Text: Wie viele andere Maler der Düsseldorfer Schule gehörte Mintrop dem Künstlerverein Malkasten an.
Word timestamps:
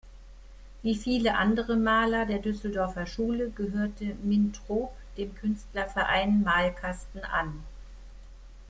Wie 0.81 0.95
viele 0.95 1.35
andere 1.35 1.75
Maler 1.77 2.25
der 2.25 2.39
Düsseldorfer 2.39 3.05
Schule 3.05 3.51
gehörte 3.51 4.15
Mintrop 4.23 4.95
dem 5.15 5.35
Künstlerverein 5.35 6.41
Malkasten 6.41 7.23
an. 7.23 7.63